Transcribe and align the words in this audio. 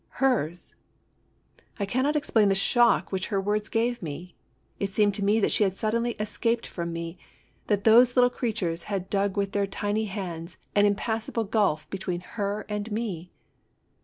Hers! 0.17 0.73
I 1.79 1.85
cannot 1.85 2.15
explain 2.15 2.49
the 2.49 2.55
shock 2.55 3.11
which 3.11 3.27
her 3.27 3.39
words 3.39 3.69
gave 3.69 4.01
me. 4.01 4.33
It 4.79 4.91
seemed 4.91 5.13
to 5.13 5.23
me 5.23 5.39
that 5.39 5.51
she 5.51 5.63
had 5.63 5.73
suddenly 5.73 6.15
es 6.19 6.39
caped 6.39 6.65
from 6.65 6.91
me, 6.91 7.19
that 7.67 7.83
those 7.83 8.15
little 8.17 8.31
creatures 8.31 8.85
had 8.85 9.11
dug 9.11 9.37
with 9.37 9.51
their 9.51 9.67
tiny 9.67 10.05
hands 10.05 10.57
an 10.73 10.87
impassable 10.87 11.43
gulf 11.43 11.87
between 11.91 12.21
her 12.21 12.65
and 12.67 12.91
me 12.91 13.29